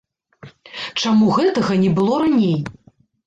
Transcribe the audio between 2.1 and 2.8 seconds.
раней?